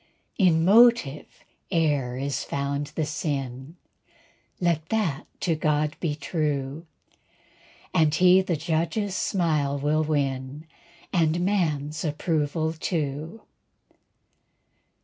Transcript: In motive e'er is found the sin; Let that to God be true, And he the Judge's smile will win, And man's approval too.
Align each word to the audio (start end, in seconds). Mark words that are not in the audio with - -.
In 0.39 0.65
motive 0.65 1.43
e'er 1.71 2.17
is 2.17 2.43
found 2.43 2.87
the 2.95 3.05
sin; 3.05 3.75
Let 4.59 4.89
that 4.89 5.27
to 5.41 5.53
God 5.53 5.95
be 5.99 6.15
true, 6.15 6.87
And 7.93 8.11
he 8.15 8.41
the 8.41 8.55
Judge's 8.57 9.15
smile 9.15 9.77
will 9.77 10.03
win, 10.03 10.65
And 11.13 11.41
man's 11.45 12.03
approval 12.03 12.73
too. 12.73 13.41